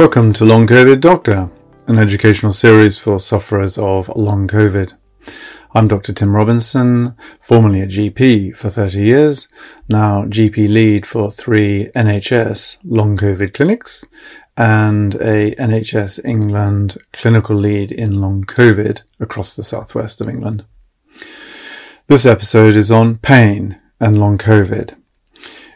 Welcome 0.00 0.32
to 0.32 0.46
Long 0.46 0.66
COVID 0.66 1.02
Doctor, 1.02 1.50
an 1.86 1.98
educational 1.98 2.52
series 2.52 2.98
for 2.98 3.20
sufferers 3.20 3.76
of 3.76 4.08
long 4.16 4.48
COVID. 4.48 4.94
I'm 5.74 5.88
Dr. 5.88 6.14
Tim 6.14 6.34
Robinson, 6.34 7.14
formerly 7.38 7.82
a 7.82 7.86
GP 7.86 8.56
for 8.56 8.70
30 8.70 8.98
years, 8.98 9.48
now 9.90 10.24
GP 10.24 10.70
lead 10.70 11.04
for 11.04 11.30
three 11.30 11.90
NHS 11.94 12.78
long 12.82 13.18
COVID 13.18 13.52
clinics 13.52 14.06
and 14.56 15.16
a 15.16 15.54
NHS 15.56 16.24
England 16.24 16.96
clinical 17.12 17.54
lead 17.54 17.92
in 17.92 18.22
long 18.22 18.44
COVID 18.44 19.02
across 19.20 19.54
the 19.54 19.62
southwest 19.62 20.22
of 20.22 20.30
England. 20.30 20.64
This 22.06 22.24
episode 22.24 22.74
is 22.74 22.90
on 22.90 23.18
pain 23.18 23.78
and 24.00 24.18
long 24.18 24.38
COVID. 24.38 24.96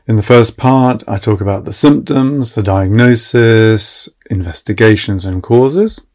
In 0.06 0.16
the 0.16 0.22
first 0.22 0.58
part, 0.58 1.02
I 1.08 1.16
talk 1.16 1.40
about 1.40 1.64
the 1.64 1.72
symptoms, 1.72 2.54
the 2.54 2.62
diagnosis, 2.62 4.06
investigations 4.28 5.24
and 5.24 5.42
causes. 5.42 6.06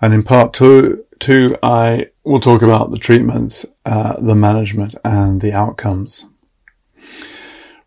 And 0.00 0.12
in 0.12 0.24
part 0.24 0.52
two, 0.52 1.04
two 1.20 1.56
I 1.62 2.06
will 2.24 2.40
talk 2.40 2.60
about 2.60 2.90
the 2.90 2.98
treatments, 2.98 3.64
uh, 3.84 4.16
the 4.20 4.34
management 4.34 4.96
and 5.04 5.40
the 5.40 5.52
outcomes. 5.52 6.28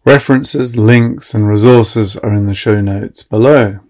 References, 0.05 0.77
links 0.77 1.34
and 1.34 1.45
resources 1.45 2.16
are 2.16 2.34
in 2.34 2.45
the 2.45 2.55
show 2.55 2.80
notes 2.80 3.22
below. 3.22 3.81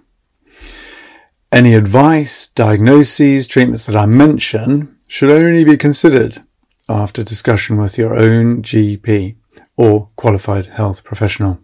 Any 1.52 1.76
advice, 1.76 2.48
diagnoses, 2.48 3.46
treatments 3.46 3.86
that 3.86 3.96
I 3.96 4.08
mention 4.08 4.98
should 5.08 5.30
only 5.30 5.64
be 5.64 5.78
considered 5.78 6.42
after 6.90 7.24
discussion 7.24 7.78
with 7.78 7.96
your 8.00 8.16
own 8.16 8.64
GP 8.64 9.36
or 9.82 10.10
qualified 10.16 10.68
health 10.68 11.04
professional. 11.04 11.60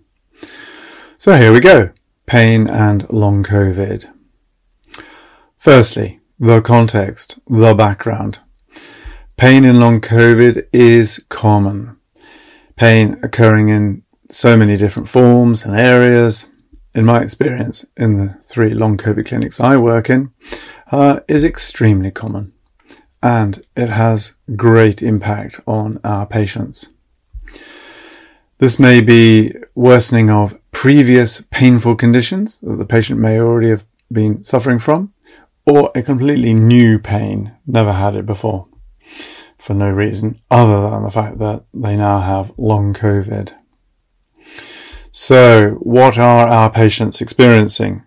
So 1.17 1.35
here 1.35 1.53
we 1.53 1.59
go. 1.59 1.91
Pain 2.25 2.67
and 2.67 3.07
long 3.11 3.43
COVID. 3.43 4.09
Firstly, 5.55 6.19
the 6.39 6.61
context, 6.61 7.37
the 7.47 7.75
background. 7.75 8.39
Pain 9.37 9.63
in 9.63 9.79
long 9.79 10.01
COVID 10.01 10.67
is 10.73 11.23
common. 11.29 11.97
Pain 12.75 13.19
occurring 13.21 13.69
in 13.69 14.01
so 14.31 14.57
many 14.57 14.77
different 14.77 15.07
forms 15.07 15.63
and 15.63 15.75
areas. 15.75 16.49
In 16.95 17.05
my 17.05 17.21
experience, 17.21 17.85
in 17.95 18.15
the 18.15 18.39
three 18.43 18.73
long 18.73 18.97
COVID 18.97 19.27
clinics 19.27 19.59
I 19.59 19.77
work 19.77 20.09
in, 20.09 20.31
uh, 20.91 21.19
is 21.27 21.43
extremely 21.43 22.09
common 22.09 22.53
and 23.21 23.63
it 23.75 23.89
has 23.89 24.33
great 24.55 25.03
impact 25.03 25.59
on 25.67 25.99
our 26.03 26.25
patients. 26.25 26.89
This 28.59 28.79
may 28.79 29.01
be 29.01 29.53
worsening 29.75 30.31
of 30.31 30.59
previous 30.71 31.41
painful 31.51 31.95
conditions 31.95 32.57
that 32.59 32.77
the 32.77 32.87
patient 32.87 33.19
may 33.19 33.39
already 33.39 33.69
have 33.69 33.85
been 34.11 34.43
suffering 34.43 34.79
from, 34.79 35.13
or 35.67 35.91
a 35.93 36.01
completely 36.01 36.55
new 36.55 36.97
pain, 36.97 37.53
never 37.67 37.93
had 37.93 38.15
it 38.15 38.25
before, 38.25 38.67
for 39.59 39.75
no 39.75 39.91
reason 39.91 40.41
other 40.49 40.89
than 40.89 41.03
the 41.03 41.11
fact 41.11 41.37
that 41.37 41.65
they 41.71 41.95
now 41.95 42.19
have 42.19 42.51
long 42.57 42.95
COVID. 42.95 43.53
So, 45.11 45.71
what 45.81 46.17
are 46.17 46.47
our 46.47 46.71
patients 46.71 47.21
experiencing? 47.21 48.03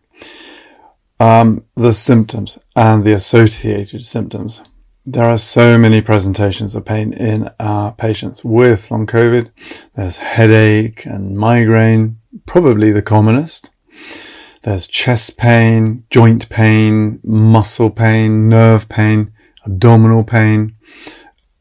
Um, 1.20 1.64
the 1.76 1.92
symptoms 1.92 2.58
and 2.74 3.04
the 3.04 3.12
associated 3.12 4.04
symptoms. 4.04 4.64
There 5.12 5.24
are 5.24 5.38
so 5.38 5.76
many 5.76 6.02
presentations 6.02 6.76
of 6.76 6.84
pain 6.84 7.12
in 7.12 7.50
our 7.58 7.90
patients 7.90 8.44
with 8.44 8.92
long 8.92 9.08
COVID. 9.08 9.50
There's 9.96 10.18
headache 10.18 11.04
and 11.04 11.36
migraine, 11.36 12.20
probably 12.46 12.92
the 12.92 13.02
commonest. 13.02 13.70
There's 14.62 14.86
chest 14.86 15.36
pain, 15.36 16.04
joint 16.10 16.48
pain, 16.48 17.18
muscle 17.24 17.90
pain, 17.90 18.48
nerve 18.48 18.88
pain, 18.88 19.32
abdominal 19.66 20.22
pain. 20.22 20.76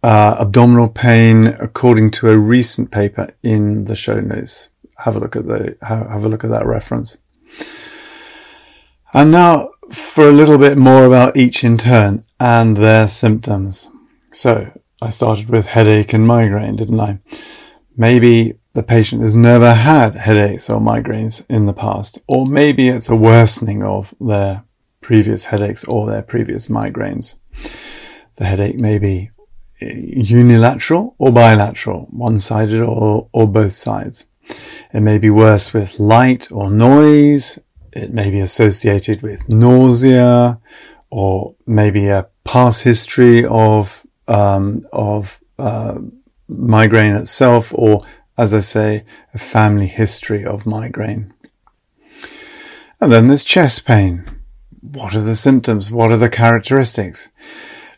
Uh, 0.03 0.35
abdominal 0.40 0.90
pain, 0.90 1.47
according 1.59 2.12
to 2.12 2.29
a 2.29 2.38
recent 2.38 2.91
paper 2.91 3.34
in 3.41 3.85
the 3.85 3.95
show 3.95 4.19
notes. 4.19 4.69
Have 4.97 5.16
a 5.16 5.19
look 5.19 5.35
at 5.35 5.47
the 5.47 5.75
have 5.81 6.24
a 6.24 6.29
look 6.29 6.44
at 6.44 6.51
that 6.51 6.68
reference. 6.68 7.18
And 9.12 9.31
now 9.31 9.72
for 9.91 10.27
a 10.27 10.31
little 10.31 10.57
bit 10.57 10.77
more 10.77 11.05
about 11.05 11.38
each 11.38 11.63
in 11.63 11.77
turn 11.77 12.23
and 12.39 12.77
their 12.77 13.07
symptoms. 13.07 13.89
So 14.31 14.72
I 15.01 15.09
started 15.09 15.50
with 15.50 15.67
headache 15.67 16.13
and 16.13 16.27
migraine, 16.27 16.75
didn't 16.75 17.00
I? 17.00 17.19
Maybe 17.95 18.53
the 18.73 18.83
patient 18.83 19.22
has 19.22 19.35
never 19.35 19.73
had 19.73 20.16
headaches 20.16 20.69
or 20.69 20.79
migraines 20.79 21.45
in 21.50 21.66
the 21.66 21.73
past, 21.73 22.19
or 22.27 22.45
maybe 22.45 22.88
it's 22.88 23.09
a 23.09 23.16
worsening 23.16 23.83
of 23.83 24.13
their 24.22 24.63
previous 25.01 25.45
headaches 25.45 25.83
or 25.85 26.06
their 26.06 26.21
previous 26.21 26.67
migraines. 26.67 27.35
The 28.35 28.45
headache 28.45 28.77
may 28.77 29.00
be 29.00 29.31
unilateral 29.81 31.16
or 31.17 31.31
bilateral, 31.31 32.07
one-sided 32.11 32.81
or, 32.81 33.29
or 33.31 33.47
both 33.47 33.73
sides. 33.73 34.27
It 34.94 35.01
may 35.01 35.17
be 35.17 35.29
worse 35.29 35.73
with 35.73 36.00
light 36.00 36.51
or 36.51 36.69
noise. 36.69 37.59
It 37.94 38.13
may 38.13 38.29
be 38.29 38.39
associated 38.39 39.22
with 39.22 39.50
nausea 39.50 40.59
or 41.09 41.55
maybe 41.66 42.07
a 42.07 42.27
past 42.44 42.83
history 42.83 43.45
of 43.45 44.05
um, 44.27 44.88
of 44.94 45.39
uh, 45.57 45.97
migraine 46.47 47.16
itself, 47.16 47.73
or 47.73 48.00
as 48.38 48.53
I 48.53 48.59
say, 48.59 49.05
a 49.33 49.38
family 49.38 49.88
history 49.88 50.45
of 50.45 50.66
migraine. 50.66 51.33
And 53.01 53.11
then 53.11 53.27
there's 53.27 53.44
chest 53.44 53.85
pain. 53.85 54.25
What 54.81 55.16
are 55.16 55.21
the 55.21 55.35
symptoms? 55.35 55.91
What 55.91 56.11
are 56.11 56.17
the 56.17 56.29
characteristics? 56.29 57.29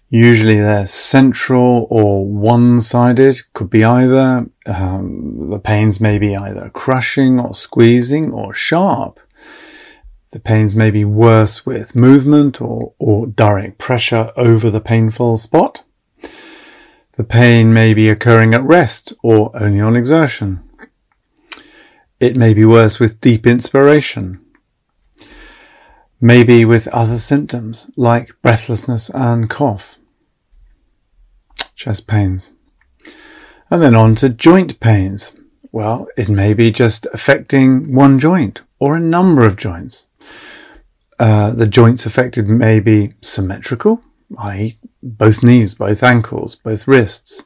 Usually 0.09 0.57
they're 0.57 0.87
central 0.87 1.87
or 1.89 2.25
one-sided. 2.25 3.41
Could 3.53 3.69
be 3.69 3.83
either. 3.83 4.47
Um, 4.65 5.49
the 5.49 5.59
pains 5.59 6.01
may 6.01 6.19
be 6.19 6.35
either 6.35 6.69
crushing 6.69 7.39
or 7.39 7.55
squeezing 7.55 8.31
or 8.31 8.53
sharp. 8.53 9.19
The 10.31 10.39
pains 10.39 10.77
may 10.77 10.91
be 10.91 11.03
worse 11.03 11.65
with 11.65 11.95
movement 11.95 12.61
or, 12.61 12.93
or 12.97 13.27
direct 13.27 13.77
pressure 13.77 14.31
over 14.37 14.69
the 14.69 14.79
painful 14.79 15.37
spot. 15.37 15.83
The 17.13 17.25
pain 17.25 17.73
may 17.73 17.93
be 17.93 18.09
occurring 18.09 18.53
at 18.53 18.63
rest 18.63 19.11
or 19.21 19.51
only 19.61 19.81
on 19.81 19.97
exertion. 19.97 20.63
It 22.21 22.37
may 22.37 22.53
be 22.53 22.63
worse 22.63 22.97
with 22.97 23.19
deep 23.19 23.45
inspiration. 23.45 24.39
Maybe 26.21 26.63
with 26.63 26.87
other 26.89 27.17
symptoms 27.17 27.91
like 27.97 28.41
breathlessness 28.41 29.09
and 29.09 29.49
cough. 29.49 29.97
Chest 31.75 32.07
pains. 32.07 32.51
And 33.69 33.81
then 33.81 33.95
on 33.95 34.15
to 34.15 34.29
joint 34.29 34.79
pains. 34.79 35.33
Well, 35.73 36.07
it 36.15 36.29
may 36.29 36.53
be 36.53 36.71
just 36.71 37.05
affecting 37.13 37.93
one 37.93 38.17
joint 38.17 38.61
or 38.79 38.95
a 38.95 38.99
number 38.99 39.45
of 39.45 39.57
joints. 39.57 40.07
Uh, 41.21 41.51
the 41.51 41.67
joints 41.67 42.07
affected 42.07 42.49
may 42.49 42.79
be 42.79 43.13
symmetrical, 43.21 44.01
i.e. 44.39 44.79
both 45.03 45.43
knees, 45.43 45.75
both 45.75 46.01
ankles, 46.01 46.55
both 46.55 46.87
wrists, 46.87 47.45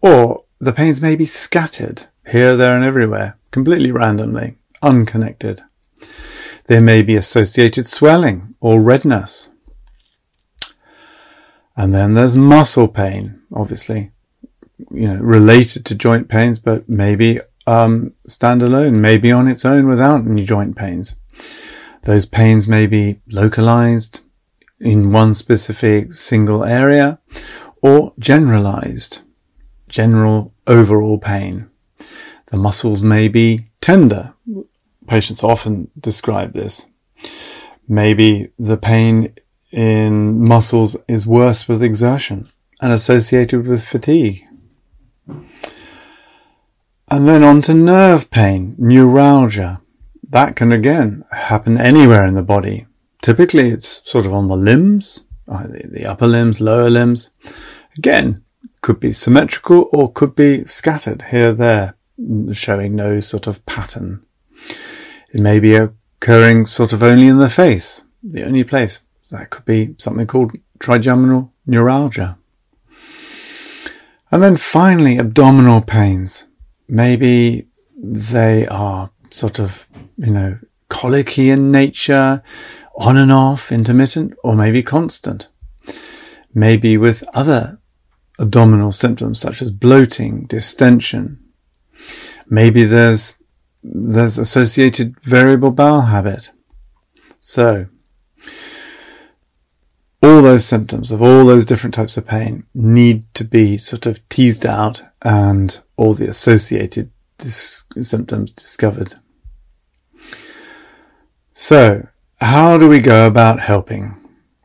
or 0.00 0.44
the 0.60 0.72
pains 0.72 1.00
may 1.02 1.16
be 1.16 1.24
scattered 1.24 2.04
here, 2.28 2.56
there 2.56 2.76
and 2.76 2.84
everywhere, 2.84 3.36
completely 3.50 3.90
randomly, 3.90 4.56
unconnected. 4.82 5.64
There 6.66 6.80
may 6.80 7.02
be 7.02 7.16
associated 7.16 7.88
swelling 7.88 8.54
or 8.60 8.80
redness. 8.80 9.48
And 11.76 11.92
then 11.92 12.14
there's 12.14 12.36
muscle 12.36 12.86
pain, 12.86 13.40
obviously, 13.52 14.12
you 14.92 15.08
know, 15.08 15.16
related 15.16 15.84
to 15.86 15.96
joint 15.96 16.28
pains, 16.28 16.60
but 16.60 16.88
maybe 16.88 17.40
um, 17.66 18.12
standalone, 18.28 18.94
maybe 18.94 19.32
on 19.32 19.48
its 19.48 19.64
own 19.64 19.88
without 19.88 20.24
any 20.24 20.44
joint 20.44 20.76
pains. 20.76 21.16
Those 22.02 22.26
pains 22.26 22.68
may 22.68 22.86
be 22.86 23.20
localized 23.28 24.20
in 24.80 25.12
one 25.12 25.34
specific 25.34 26.12
single 26.12 26.64
area 26.64 27.18
or 27.82 28.12
generalized, 28.18 29.20
general 29.88 30.52
overall 30.66 31.18
pain. 31.18 31.68
The 32.46 32.56
muscles 32.56 33.02
may 33.02 33.28
be 33.28 33.66
tender. 33.80 34.34
Patients 35.06 35.42
often 35.42 35.90
describe 35.98 36.52
this. 36.52 36.86
Maybe 37.88 38.50
the 38.58 38.76
pain 38.76 39.34
in 39.70 40.42
muscles 40.46 40.96
is 41.08 41.26
worse 41.26 41.68
with 41.68 41.82
exertion 41.82 42.50
and 42.80 42.92
associated 42.92 43.66
with 43.66 43.84
fatigue. 43.84 44.44
And 47.10 47.26
then 47.26 47.42
on 47.42 47.62
to 47.62 47.74
nerve 47.74 48.30
pain, 48.30 48.76
neuralgia. 48.78 49.80
That 50.30 50.56
can 50.56 50.72
again 50.72 51.24
happen 51.30 51.78
anywhere 51.78 52.24
in 52.26 52.34
the 52.34 52.42
body. 52.42 52.86
Typically 53.22 53.70
it's 53.70 54.08
sort 54.08 54.26
of 54.26 54.34
on 54.34 54.48
the 54.48 54.56
limbs, 54.56 55.24
uh, 55.48 55.66
the 55.66 56.06
upper 56.06 56.26
limbs, 56.26 56.60
lower 56.60 56.90
limbs. 56.90 57.34
Again, 57.96 58.44
could 58.80 59.00
be 59.00 59.12
symmetrical 59.12 59.88
or 59.92 60.12
could 60.12 60.34
be 60.34 60.64
scattered 60.64 61.22
here, 61.30 61.52
there, 61.52 61.96
showing 62.52 62.94
no 62.94 63.20
sort 63.20 63.46
of 63.46 63.64
pattern. 63.66 64.24
It 65.32 65.40
may 65.40 65.60
be 65.60 65.74
occurring 65.74 66.66
sort 66.66 66.92
of 66.92 67.02
only 67.02 67.26
in 67.26 67.38
the 67.38 67.50
face, 67.50 68.04
the 68.22 68.44
only 68.44 68.64
place. 68.64 69.02
That 69.30 69.50
could 69.50 69.64
be 69.64 69.94
something 69.98 70.26
called 70.26 70.52
trigeminal 70.78 71.52
neuralgia. 71.66 72.38
And 74.30 74.42
then 74.42 74.56
finally, 74.56 75.18
abdominal 75.18 75.80
pains. 75.80 76.46
Maybe 76.86 77.66
they 77.96 78.66
are 78.66 79.10
sort 79.30 79.58
of, 79.58 79.86
you 80.16 80.30
know, 80.30 80.58
colicky 80.88 81.50
in 81.50 81.70
nature, 81.70 82.42
on 82.96 83.16
and 83.16 83.32
off, 83.32 83.70
intermittent, 83.70 84.34
or 84.42 84.54
maybe 84.54 84.82
constant. 84.82 85.48
Maybe 86.54 86.96
with 86.96 87.24
other 87.34 87.80
abdominal 88.38 88.92
symptoms 88.92 89.40
such 89.40 89.60
as 89.60 89.70
bloating, 89.70 90.44
distension. 90.46 91.38
Maybe 92.48 92.84
there's, 92.84 93.38
there's 93.82 94.38
associated 94.38 95.20
variable 95.22 95.70
bowel 95.70 96.02
habit. 96.02 96.52
So, 97.40 97.86
all 100.22 100.42
those 100.42 100.64
symptoms 100.64 101.12
of 101.12 101.22
all 101.22 101.44
those 101.44 101.64
different 101.64 101.94
types 101.94 102.16
of 102.16 102.26
pain 102.26 102.64
need 102.74 103.32
to 103.34 103.44
be 103.44 103.78
sort 103.78 104.06
of 104.06 104.26
teased 104.28 104.66
out 104.66 105.02
and 105.22 105.80
all 105.96 106.14
the 106.14 106.26
associated 106.26 107.10
dis- 107.38 107.84
symptoms 108.00 108.52
discovered. 108.52 109.14
So, 111.52 112.06
how 112.40 112.78
do 112.78 112.88
we 112.88 113.00
go 113.00 113.26
about 113.26 113.60
helping? 113.60 114.14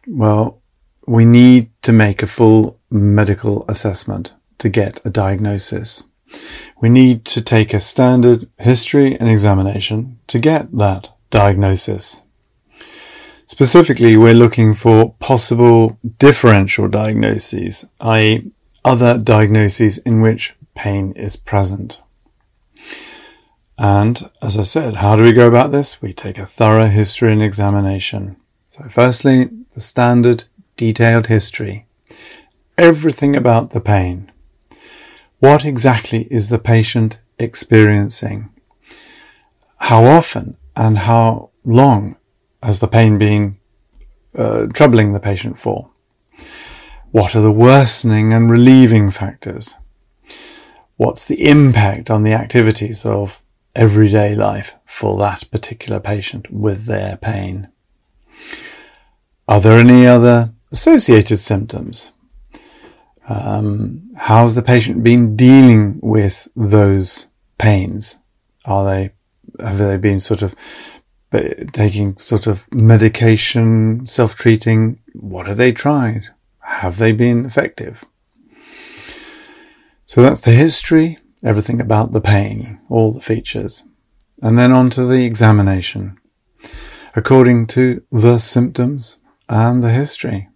Well, 0.08 0.62
we 1.08 1.26
need 1.26 1.70
to 1.84 1.92
make 1.92 2.22
a 2.22 2.28
full 2.28 2.80
medical 2.90 3.66
assessment 3.68 4.34
to 4.60 4.70
get 4.70 5.00
a 5.06 5.10
diagnosis. 5.10 6.08
We 6.82 6.90
need 6.90 7.26
to 7.26 7.42
take 7.42 7.74
a 7.74 7.80
standard 7.80 8.48
history 8.60 9.18
and 9.20 9.30
examination 9.30 10.20
to 10.28 10.40
get 10.40 10.72
that 10.78 11.12
diagnosis. 11.30 12.24
Specifically, 13.46 14.18
we're 14.18 14.34
looking 14.34 14.74
for 14.74 15.14
possible 15.20 15.98
differential 16.20 16.88
diagnoses, 16.88 17.86
i.e. 18.00 18.52
other 18.86 19.18
diagnoses 19.18 19.98
in 20.00 20.22
which 20.22 20.54
pain 20.76 21.12
is 21.14 21.36
present. 21.36 22.02
And 23.84 24.30
as 24.42 24.58
I 24.58 24.62
said, 24.62 24.96
how 24.96 25.18
do 25.18 25.24
we 25.24 25.34
go 25.34 25.46
about 25.46 25.74
this? 25.74 26.02
We 26.02 26.14
take 26.14 26.38
a 26.38 26.46
thorough 26.46 26.88
history 26.88 27.34
and 27.34 27.44
examination. 27.44 28.38
So 28.70 28.86
firstly, 28.88 29.50
the 29.74 29.82
standard 29.82 30.46
detailed 30.78 31.28
history. 31.28 31.86
Everything 32.78 33.36
about 33.36 33.72
the 33.72 33.82
pain. 33.82 34.32
What 35.40 35.66
exactly 35.66 36.30
is 36.32 36.48
the 36.48 36.60
patient 36.60 37.20
experiencing? 37.38 38.52
How 39.80 40.06
often 40.06 40.56
and 40.78 41.00
how 41.00 41.50
long 41.66 42.16
has 42.64 42.80
the 42.80 42.88
pain 42.88 43.18
been 43.18 43.58
uh, 44.34 44.68
troubling 44.68 45.12
the 45.12 45.20
patient 45.20 45.60
for? 45.60 45.90
What 47.12 47.36
are 47.36 47.42
the 47.42 47.52
worsening 47.52 48.32
and 48.32 48.50
relieving 48.50 49.12
factors? 49.12 49.76
What's 50.96 51.28
the 51.28 51.50
impact 51.50 52.10
on 52.10 52.24
the 52.24 52.32
activities 52.32 53.06
of 53.06 53.43
everyday 53.76 54.36
life 54.36 54.76
for 54.86 55.18
that 55.20 55.50
particular 55.52 56.00
patient 56.00 56.52
with 56.52 56.86
their 56.86 57.18
pain? 57.18 57.70
Are 59.48 59.60
there 59.60 59.78
any 59.78 60.08
other 60.08 60.54
associated 60.72 61.38
symptoms? 61.38 62.12
Um, 63.28 64.10
how's 64.18 64.56
the 64.56 64.62
patient 64.62 65.04
been 65.04 65.36
dealing 65.36 66.00
with 66.02 66.48
those 66.56 67.30
pains? 67.58 68.20
Are 68.66 68.86
they 68.86 69.14
have 69.60 69.78
they 69.78 69.98
been 69.98 70.20
sort 70.20 70.42
of 70.42 70.56
taking 71.72 72.18
sort 72.18 72.48
of 72.48 72.72
medication, 72.74 74.06
self-treating? 74.06 75.00
What 75.14 75.48
have 75.48 75.58
they 75.58 75.72
tried? 75.72 76.30
Have 76.60 76.98
they 76.98 77.12
been 77.12 77.46
effective? 77.46 78.06
So 80.06 80.22
that's 80.22 80.42
the 80.42 80.52
history, 80.52 81.18
everything 81.44 81.82
about 81.82 82.12
the 82.12 82.22
pain, 82.22 82.80
all 82.90 83.12
the 83.12 83.20
features, 83.20 83.84
and 84.42 84.58
then 84.58 84.72
on 84.72 84.90
to 84.92 85.06
the 85.06 85.26
examination, 85.26 86.18
according 87.16 87.68
to 87.68 88.04
the 88.12 88.38
symptoms 88.38 89.18
and 89.50 89.84
the 89.84 89.92
history. 89.92 90.50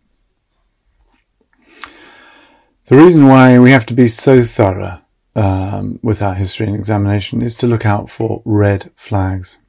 The 2.87 2.97
reason 2.97 3.27
why 3.27 3.59
we 3.59 3.71
have 3.71 3.85
to 3.87 3.93
be 3.93 4.07
so 4.07 4.41
thorough 4.41 5.01
um, 5.35 5.99
with 6.01 6.23
our 6.23 6.33
history 6.33 6.67
and 6.67 6.75
examination 6.75 7.41
is 7.41 7.53
to 7.55 7.67
look 7.67 7.85
out 7.85 8.09
for 8.09 8.41
red 8.45 8.91
flags, 8.95 9.59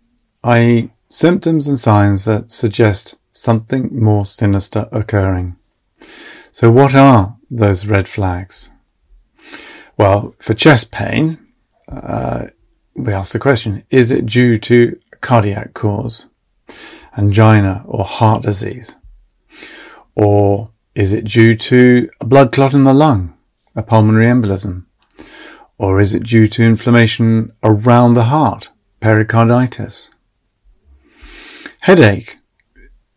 i.e., 0.45 0.91
symptoms 1.09 1.67
and 1.67 1.79
signs 1.79 2.25
that 2.27 2.51
suggest 2.51 3.21
something 3.31 3.91
more 3.93 4.25
sinister 4.25 4.89
occurring. 4.93 5.57
So, 6.53 6.71
what 6.71 6.95
are 6.95 7.37
those 7.51 7.87
red 7.87 8.09
flags? 8.09 8.71
Well, 9.99 10.37
for 10.39 10.55
chest 10.55 10.93
pain, 10.93 11.39
uh, 11.89 12.47
we 12.95 13.13
ask 13.13 13.33
the 13.33 13.41
question: 13.41 13.83
Is 13.91 14.13
it 14.13 14.27
due 14.27 14.57
to 14.59 14.99
cardiac 15.21 15.75
cause, 15.75 16.29
angina, 17.17 17.85
or 17.85 18.05
heart 18.05 18.43
disease, 18.43 18.97
or 20.15 20.71
is 20.95 21.13
it 21.13 21.25
due 21.25 21.57
to 21.57 22.09
a 22.21 22.27
blood 22.27 22.53
clot 22.53 22.75
in 22.75 22.85
the 22.85 22.95
lung, 22.95 23.35
a 23.75 23.83
pulmonary 23.83 24.27
embolism? 24.27 24.85
Or 25.79 26.01
is 26.01 26.15
it 26.15 26.25
due 26.25 26.47
to 26.49 26.63
inflammation 26.65 27.53
around 27.63 28.15
the 28.15 28.25
heart, 28.25 28.71
pericarditis? 29.01 30.11
Headache. 31.81 32.37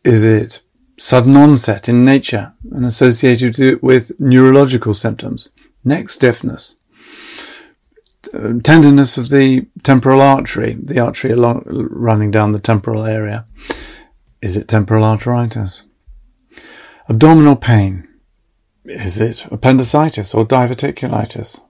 Is 0.04 0.24
it 0.24 0.62
sudden 0.98 1.36
onset 1.36 1.90
in 1.90 2.06
nature 2.06 2.54
and 2.72 2.86
associated 2.86 3.82
with 3.82 4.20
neurological 4.20 4.94
symptoms? 4.94 5.54
Neck 5.84 6.10
stiffness. 6.10 6.78
Tenderness 8.64 9.18
of 9.18 9.30
the 9.30 9.68
temporal 9.84 10.22
artery, 10.22 10.78
the 10.82 11.00
artery 11.00 11.32
along, 11.32 11.64
running 11.66 12.32
down 12.32 12.52
the 12.52 12.60
temporal 12.60 13.06
area. 13.06 13.46
Is 14.42 14.58
it 14.58 14.68
temporal 14.68 15.04
arteritis? 15.04 15.84
Abdominal 17.10 17.56
pain. 17.56 18.08
Is 18.86 19.20
it 19.20 19.46
appendicitis 19.52 20.34
or 20.34 20.46
diverticulitis? 20.46 21.62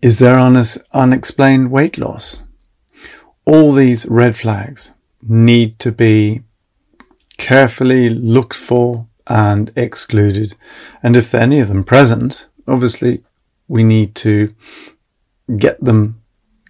Is 0.00 0.18
there 0.18 0.38
unexplained 0.38 1.70
weight 1.70 1.98
loss? 1.98 2.42
All 3.44 3.72
these 3.72 4.06
red 4.06 4.36
flags 4.36 4.92
need 5.22 5.78
to 5.80 5.92
be 5.92 6.42
carefully 7.36 8.08
looked 8.10 8.54
for 8.54 9.06
and 9.26 9.72
excluded. 9.76 10.54
And 11.02 11.16
if 11.16 11.34
any 11.34 11.60
of 11.60 11.68
them 11.68 11.84
present, 11.84 12.48
obviously 12.68 13.22
we 13.66 13.82
need 13.82 14.14
to 14.16 14.54
get 15.56 15.82
them, 15.82 16.20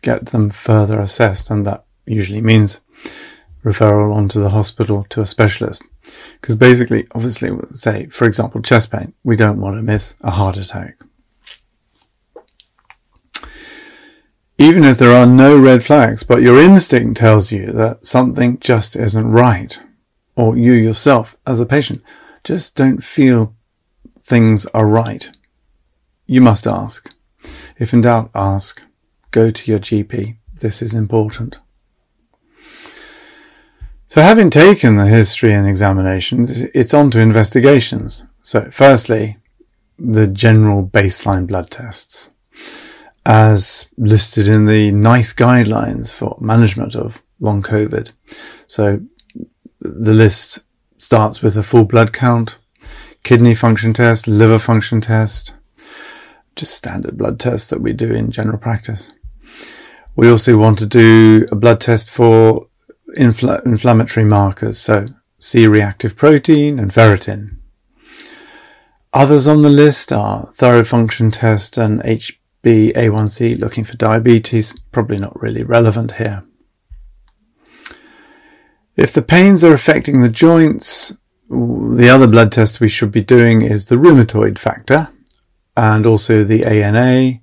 get 0.02 0.26
them 0.26 0.50
further 0.50 1.00
assessed. 1.00 1.50
And 1.50 1.66
that 1.66 1.84
usually 2.06 2.40
means 2.40 2.80
referral 3.64 4.14
onto 4.14 4.40
the 4.40 4.50
hospital 4.50 5.04
to 5.10 5.20
a 5.20 5.26
specialist. 5.26 5.84
Because 6.40 6.56
basically, 6.56 7.06
obviously, 7.14 7.50
say, 7.72 8.06
for 8.06 8.24
example, 8.24 8.62
chest 8.62 8.90
pain, 8.90 9.12
we 9.24 9.36
don't 9.36 9.60
want 9.60 9.76
to 9.76 9.82
miss 9.82 10.16
a 10.22 10.30
heart 10.30 10.56
attack. 10.56 10.98
Even 14.60 14.82
if 14.84 14.98
there 14.98 15.16
are 15.16 15.26
no 15.26 15.56
red 15.56 15.84
flags, 15.84 16.24
but 16.24 16.42
your 16.42 16.60
instinct 16.60 17.16
tells 17.16 17.52
you 17.52 17.70
that 17.72 18.04
something 18.04 18.58
just 18.58 18.96
isn't 18.96 19.30
right, 19.30 19.80
or 20.34 20.56
you 20.56 20.72
yourself 20.72 21.36
as 21.46 21.60
a 21.60 21.66
patient 21.66 22.02
just 22.42 22.76
don't 22.76 23.02
feel 23.02 23.54
things 24.20 24.66
are 24.66 24.86
right, 24.86 25.30
you 26.28 26.40
must 26.40 26.66
ask. 26.66 27.12
If 27.78 27.92
in 27.92 28.02
doubt, 28.02 28.30
ask. 28.34 28.82
Go 29.32 29.50
to 29.50 29.70
your 29.70 29.80
GP. 29.80 30.36
This 30.54 30.82
is 30.82 30.94
important. 30.94 31.58
So 34.06 34.22
having 34.22 34.50
taken 34.50 34.96
the 34.96 35.06
history 35.06 35.52
and 35.52 35.66
examinations, 35.66 36.62
it's 36.74 36.94
on 36.94 37.10
to 37.10 37.20
investigations. 37.20 38.24
So 38.42 38.70
firstly, 38.70 39.38
the 39.98 40.26
general 40.26 40.86
baseline 40.86 41.46
blood 41.46 41.70
tests 41.70 42.30
as 43.26 43.86
listed 43.98 44.48
in 44.48 44.64
the 44.64 44.90
NICE 44.92 45.34
guidelines 45.34 46.14
for 46.14 46.38
management 46.40 46.94
of 46.94 47.22
long 47.40 47.62
COVID. 47.62 48.12
So 48.66 49.00
the 49.80 50.14
list 50.14 50.60
starts 50.96 51.42
with 51.42 51.56
a 51.56 51.62
full 51.62 51.84
blood 51.84 52.12
count, 52.12 52.58
kidney 53.22 53.54
function 53.54 53.92
test, 53.92 54.26
liver 54.26 54.58
function 54.58 55.02
test, 55.02 55.54
just 56.58 56.74
standard 56.74 57.16
blood 57.16 57.40
tests 57.40 57.70
that 57.70 57.80
we 57.80 57.92
do 57.92 58.12
in 58.12 58.30
general 58.30 58.58
practice. 58.58 59.14
We 60.16 60.28
also 60.28 60.58
want 60.58 60.78
to 60.80 60.86
do 60.86 61.46
a 61.50 61.54
blood 61.54 61.80
test 61.80 62.10
for 62.10 62.66
infl- 63.16 63.64
inflammatory 63.64 64.26
markers, 64.26 64.78
so 64.78 65.06
C-reactive 65.40 66.16
protein 66.16 66.78
and 66.78 66.90
ferritin. 66.90 67.58
Others 69.14 69.46
on 69.46 69.62
the 69.62 69.70
list 69.70 70.12
are 70.12 70.52
thyroid 70.52 70.88
function 70.88 71.30
test 71.30 71.78
and 71.78 72.02
HbA1c 72.02 73.58
looking 73.58 73.84
for 73.84 73.96
diabetes, 73.96 74.78
probably 74.92 75.16
not 75.16 75.40
really 75.40 75.62
relevant 75.62 76.12
here. 76.12 76.44
If 78.96 79.12
the 79.12 79.22
pains 79.22 79.62
are 79.62 79.72
affecting 79.72 80.20
the 80.22 80.28
joints, 80.28 81.16
the 81.48 82.10
other 82.12 82.26
blood 82.26 82.50
test 82.50 82.80
we 82.80 82.88
should 82.88 83.12
be 83.12 83.22
doing 83.22 83.62
is 83.62 83.84
the 83.84 83.94
rheumatoid 83.94 84.58
factor 84.58 85.08
and 85.78 86.06
also 86.06 86.42
the 86.42 86.64
ANA, 86.64 87.40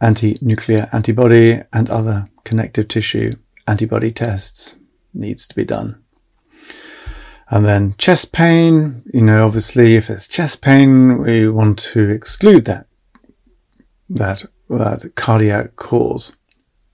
anti-nuclear 0.00 0.88
antibody 0.90 1.60
and 1.70 1.90
other 1.90 2.30
connective 2.42 2.88
tissue 2.88 3.30
antibody 3.68 4.10
tests 4.10 4.76
needs 5.12 5.46
to 5.46 5.54
be 5.54 5.66
done. 5.66 6.02
And 7.50 7.66
then 7.66 7.94
chest 7.98 8.32
pain, 8.32 9.02
you 9.12 9.20
know, 9.20 9.44
obviously 9.44 9.96
if 9.96 10.08
it's 10.08 10.26
chest 10.26 10.62
pain, 10.62 11.18
we 11.18 11.46
want 11.46 11.78
to 11.80 12.08
exclude 12.08 12.64
that, 12.64 12.86
that, 14.08 14.44
that 14.70 15.12
cardiac 15.14 15.76
cause 15.76 16.34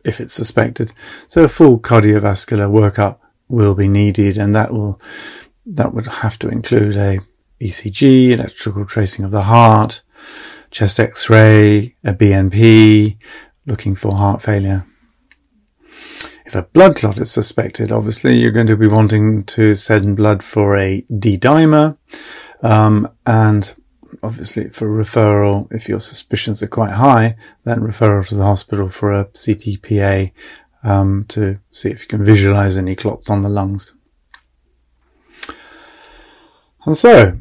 if 0.05 0.21
it's 0.21 0.33
suspected. 0.33 0.93
So 1.29 1.45
a 1.45 1.49
full 1.49 1.79
cardiovascular 1.79 2.69
workup 2.69 3.19
will 3.49 3.77
be 3.77 3.87
needed 3.87 4.37
and 4.37 4.57
that 4.57 4.73
will, 4.73 5.01
that 5.67 5.95
would 5.95 6.07
have 6.07 6.37
to 6.41 6.49
include 6.49 6.97
a 6.97 7.21
ECG, 7.61 8.31
electrical 8.31 8.85
tracing 8.85 9.25
of 9.25 9.31
the 9.31 9.43
heart, 9.43 10.03
chest 10.71 11.01
x-ray, 11.01 11.97
a 12.05 12.13
BNP, 12.13 13.17
looking 13.67 13.95
for 13.95 14.15
heart 14.15 14.43
failure. 14.43 14.87
If 16.47 16.55
a 16.55 16.63
blood 16.63 16.97
clot 16.97 17.19
is 17.19 17.31
suspected, 17.31 17.93
obviously 17.93 18.39
you're 18.39 18.51
going 18.51 18.67
to 18.67 18.77
be 18.77 18.89
wanting 18.89 19.45
to 19.45 19.75
send 19.75 20.17
blood 20.17 20.43
for 20.43 20.77
a 20.77 21.05
D-dimer, 21.17 21.97
um, 22.63 23.09
and 23.27 23.75
obviously 24.23 24.69
for 24.71 24.89
referral, 24.89 25.69
if 25.73 25.89
your 25.89 26.01
suspicions 26.01 26.63
are 26.63 26.69
quite 26.69 26.95
high, 26.95 27.37
then 27.65 27.81
referral 27.81 28.27
to 28.29 28.35
the 28.35 28.45
hospital 28.45 28.89
for 28.89 29.13
a 29.13 29.27
CTPA 29.27 30.33
um, 30.83 31.25
to 31.29 31.61
see 31.71 31.91
if 31.91 32.03
you 32.03 32.09
can 32.09 32.25
visualize 32.25 32.77
any 32.77 32.97
clots 32.97 33.31
on 33.31 33.43
the 33.43 33.49
lungs. 33.49 33.95
And 36.87 36.97
so, 36.97 37.39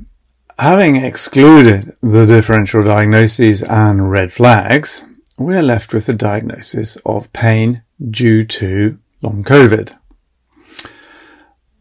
having 0.60 0.98
excluded 0.98 1.96
the 2.02 2.26
differential 2.26 2.84
diagnoses 2.84 3.64
and 3.64 4.12
red 4.12 4.34
flags, 4.34 5.08
we're 5.38 5.64
left 5.64 5.94
with 5.94 6.06
the 6.06 6.14
diagnosis 6.14 6.98
of 7.06 7.32
pain 7.32 7.82
due 8.10 8.44
to 8.44 9.00
long 9.22 9.42
COVID. 9.44 9.96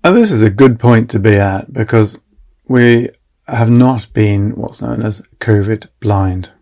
And 0.05 0.17
this 0.17 0.31
is 0.31 0.45
a 0.45 0.51
good 0.51 0.79
point 0.79 1.11
to 1.11 1.19
be 1.19 1.35
at 1.35 1.73
because 1.73 2.21
we 2.69 3.11
have 3.49 3.69
not 3.69 4.13
been 4.13 4.53
what's 4.53 4.81
known 4.81 5.03
as 5.03 5.23
COVID 5.41 5.89
blind. 5.99 6.53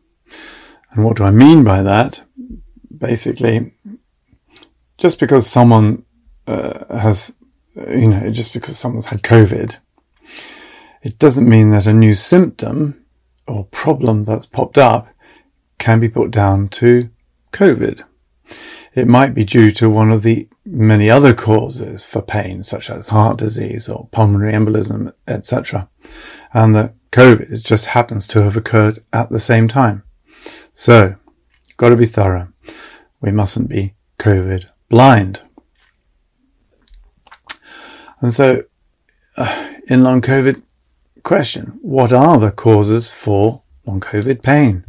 And 0.93 1.05
what 1.05 1.19
do 1.19 1.25
I 1.25 1.31
mean 1.31 1.65
by 1.65 1.83
that? 1.83 2.25
Basically, 2.97 3.75
just 4.97 5.21
because 5.21 5.47
someone 5.47 6.05
uh, 6.47 6.99
has, 6.99 7.35
you 7.77 8.09
know, 8.09 8.31
just 8.31 8.55
because 8.55 8.79
someone's 8.79 9.09
had 9.09 9.21
COVID, 9.21 9.79
it 11.07 11.19
doesn't 11.19 11.49
mean 11.49 11.71
that 11.71 11.87
a 11.87 11.93
new 11.93 12.17
symptom 12.17 13.01
or 13.47 13.67
problem 13.67 14.25
that's 14.25 14.45
popped 14.45 14.77
up 14.77 15.07
can 15.79 16.01
be 16.01 16.09
put 16.09 16.33
down 16.33 16.67
to 16.67 17.11
COVID. 17.53 18.03
It 18.93 19.07
might 19.07 19.33
be 19.33 19.45
due 19.45 19.71
to 19.71 19.89
one 19.89 20.11
of 20.11 20.25
the 20.25 20.49
many 20.65 21.09
other 21.09 21.33
causes 21.33 22.05
for 22.05 22.23
pain, 22.23 22.65
such 22.65 22.91
as 22.91 23.07
heart 23.07 23.39
disease 23.39 23.89
or 23.89 24.09
pulmonary 24.11 24.53
embolism, 24.53 25.13
etc. 25.29 25.89
And 26.53 26.75
that 26.75 26.95
COVID 27.13 27.65
just 27.65 27.87
happens 27.87 28.27
to 28.27 28.43
have 28.43 28.57
occurred 28.57 28.99
at 29.13 29.31
the 29.31 29.39
same 29.39 29.69
time. 29.69 30.03
So, 30.73 31.15
got 31.77 31.91
to 31.91 31.97
be 31.97 32.07
thorough. 32.07 32.49
We 33.21 33.31
mustn't 33.31 33.69
be 33.69 33.95
COVID 34.19 34.65
blind. 34.89 35.43
And 38.21 38.35
so, 38.35 38.63
uh, 39.37 39.69
in 39.87 40.03
long 40.03 40.21
COVID, 40.21 40.63
question, 41.27 41.77
what 41.83 42.13
are 42.13 42.39
the 42.39 42.53
causes 42.53 43.13
for 43.13 43.65
long 43.85 43.99
COVID 43.99 44.45
pain? 44.45 44.87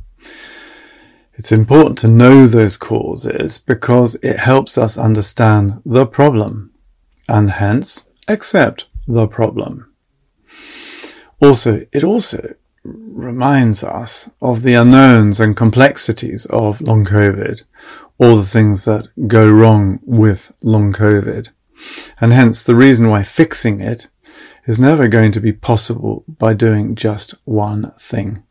It's 1.34 1.52
important 1.52 1.98
to 2.00 2.08
know 2.08 2.46
those 2.46 2.78
causes 2.78 3.58
because 3.58 4.14
it 4.22 4.38
helps 4.38 4.78
us 4.78 5.00
understand 5.00 5.82
the 5.84 6.06
problem 6.06 6.76
and 7.28 7.50
hence 7.50 8.08
accept 8.28 8.86
the 9.08 9.28
problem. 9.28 9.92
Also, 11.42 11.88
it 11.92 12.04
also 12.04 12.54
reminds 12.84 13.84
us 13.84 14.30
of 14.40 14.62
the 14.62 14.76
unknowns 14.76 15.40
and 15.40 15.58
complexities 15.58 16.46
of 16.52 16.82
long 16.82 17.04
COVID, 17.04 17.64
all 18.20 18.36
the 18.36 18.44
things 18.44 18.86
that 18.86 19.10
go 19.28 19.50
wrong 19.50 20.00
with 20.04 20.56
long 20.62 20.94
COVID. 20.94 21.50
And 22.22 22.32
hence 22.32 22.64
the 22.64 22.76
reason 22.76 23.10
why 23.10 23.24
fixing 23.24 23.82
it 23.82 24.10
is 24.68 24.80
never 24.80 25.08
going 25.08 25.32
to 25.32 25.40
be 25.40 25.54
possible 25.54 26.24
by 26.28 26.54
doing 26.54 26.94
just 26.94 27.34
one 27.46 27.92
thing. 27.98 28.44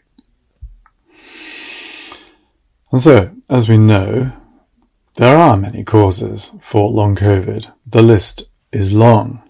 And 2.91 3.01
so, 3.01 3.37
as 3.51 3.69
we 3.69 3.77
know, 3.77 4.33
there 5.17 5.37
are 5.37 5.57
many 5.57 5.85
causes 5.85 6.53
for 6.61 6.91
long 6.91 7.15
COVID. 7.15 7.71
The 7.87 8.03
list 8.03 8.49
is 8.73 8.93
long. 8.93 9.43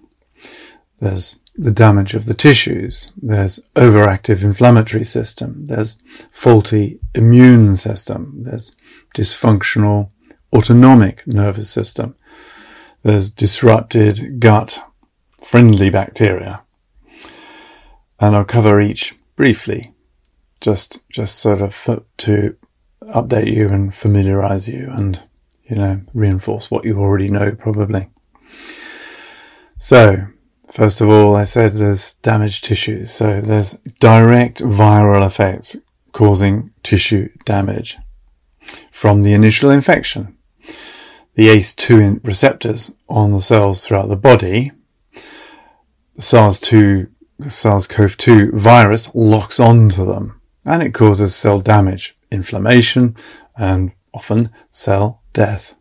There's 0.98 1.36
the 1.54 1.70
damage 1.70 2.14
of 2.14 2.26
the 2.26 2.34
tissues. 2.34 3.12
There's 3.16 3.60
overactive 3.76 4.42
inflammatory 4.42 5.04
system. 5.04 5.66
There's 5.66 6.02
faulty 6.30 6.98
immune 7.14 7.76
system. 7.76 8.42
There's 8.42 8.76
dysfunctional 9.14 10.10
autonomic 10.52 11.26
nervous 11.26 11.70
system. 11.70 12.16
There's 13.02 13.30
disrupted 13.30 14.40
gut 14.40 14.82
friendly 15.40 15.90
bacteria. 15.90 16.62
And 18.18 18.34
I'll 18.34 18.44
cover 18.44 18.80
each 18.80 19.14
briefly, 19.36 19.94
just, 20.60 21.00
just 21.10 21.38
sort 21.38 21.60
of 21.60 22.04
to 22.18 22.56
update 23.02 23.52
you 23.52 23.68
and 23.68 23.94
familiarize 23.94 24.68
you 24.68 24.88
and, 24.90 25.22
you 25.64 25.76
know, 25.76 26.00
reinforce 26.14 26.70
what 26.70 26.84
you 26.84 26.98
already 26.98 27.28
know 27.28 27.52
probably. 27.52 28.08
So, 29.78 30.28
first 30.70 31.00
of 31.00 31.08
all, 31.08 31.36
I 31.36 31.44
said 31.44 31.72
there's 31.72 32.14
damaged 32.14 32.64
tissues. 32.64 33.10
So 33.10 33.40
there's 33.40 33.74
direct 34.00 34.60
viral 34.60 35.24
effects 35.24 35.76
causing 36.12 36.72
tissue 36.82 37.28
damage 37.44 37.98
from 38.90 39.22
the 39.22 39.34
initial 39.34 39.70
infection. 39.70 40.36
The 41.34 41.48
ACE2 41.48 42.26
receptors 42.26 42.94
on 43.10 43.32
the 43.32 43.40
cells 43.40 43.86
throughout 43.86 44.08
the 44.08 44.16
body, 44.16 44.72
SARS-2, 46.18 47.10
SARS-CoV-2 47.46 48.54
virus 48.54 49.14
locks 49.14 49.60
onto 49.60 50.04
them 50.04 50.40
and 50.64 50.82
it 50.82 50.92
causes 50.92 51.34
cell 51.34 51.60
damage 51.60 52.16
inflammation, 52.30 53.16
and 53.56 53.92
often 54.12 54.50
cell 54.70 55.22
death. 55.32 55.76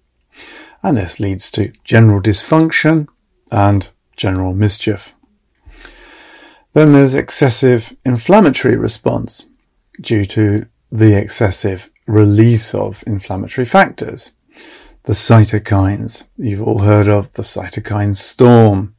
And 0.83 0.97
this 0.97 1.19
leads 1.19 1.49
to 1.51 1.73
general 1.83 2.21
dysfunction 2.21 3.07
and 3.51 3.89
general 4.15 4.53
mischief. 4.53 5.15
Then 6.73 6.91
there's 6.91 7.15
excessive 7.15 7.95
inflammatory 8.05 8.75
response 8.75 9.47
due 9.99 10.25
to 10.25 10.67
the 10.91 11.17
excessive 11.17 11.89
release 12.05 12.75
of 12.75 13.03
inflammatory 13.07 13.65
factors. 13.65 14.33
The 15.03 15.13
cytokines. 15.13 16.27
You've 16.37 16.61
all 16.61 16.79
heard 16.79 17.07
of 17.07 17.33
the 17.33 17.43
cytokine 17.43 18.15
storm. 18.15 18.94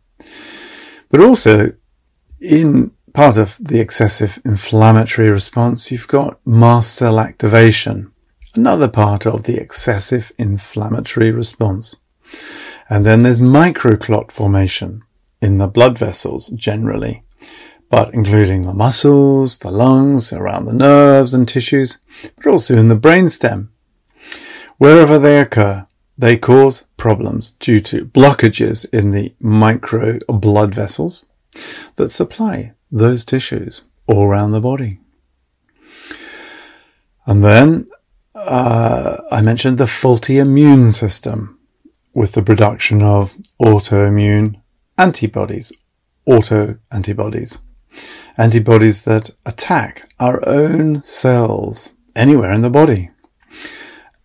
But 1.16 1.24
also 1.24 1.72
in 2.42 2.90
part 3.14 3.38
of 3.38 3.56
the 3.58 3.80
excessive 3.80 4.38
inflammatory 4.44 5.30
response, 5.30 5.90
you've 5.90 6.08
got 6.08 6.38
mast 6.44 6.94
cell 6.94 7.18
activation, 7.18 8.12
another 8.54 8.86
part 8.86 9.24
of 9.26 9.44
the 9.44 9.56
excessive 9.56 10.30
inflammatory 10.36 11.30
response. 11.30 11.96
And 12.90 13.06
then 13.06 13.22
there's 13.22 13.40
microclot 13.40 14.30
formation 14.30 15.04
in 15.40 15.56
the 15.56 15.68
blood 15.68 15.98
vessels 15.98 16.48
generally, 16.50 17.24
but 17.88 18.12
including 18.12 18.64
the 18.64 18.74
muscles, 18.74 19.56
the 19.56 19.70
lungs, 19.70 20.34
around 20.34 20.66
the 20.66 20.74
nerves 20.74 21.32
and 21.32 21.48
tissues, 21.48 21.96
but 22.36 22.46
also 22.46 22.76
in 22.76 22.88
the 22.88 22.94
brainstem. 22.94 23.68
Wherever 24.76 25.18
they 25.18 25.40
occur, 25.40 25.86
they 26.16 26.36
cause 26.36 26.86
problems 26.96 27.52
due 27.52 27.80
to 27.80 28.06
blockages 28.06 28.86
in 28.92 29.10
the 29.10 29.34
micro 29.40 30.18
blood 30.28 30.74
vessels 30.74 31.26
that 31.96 32.10
supply 32.10 32.72
those 32.90 33.24
tissues 33.24 33.84
all 34.06 34.24
around 34.24 34.52
the 34.52 34.60
body. 34.60 34.98
And 37.26 37.44
then 37.44 37.90
uh, 38.34 39.18
I 39.30 39.42
mentioned 39.42 39.78
the 39.78 39.86
faulty 39.86 40.38
immune 40.38 40.92
system 40.92 41.58
with 42.14 42.32
the 42.32 42.42
production 42.42 43.02
of 43.02 43.36
autoimmune 43.60 44.60
antibodies, 44.96 45.72
auto 46.24 46.78
antibodies, 46.90 47.58
antibodies 48.38 49.04
that 49.04 49.30
attack 49.44 50.08
our 50.18 50.46
own 50.48 51.02
cells 51.02 51.92
anywhere 52.14 52.52
in 52.52 52.62
the 52.62 52.70
body. 52.70 53.10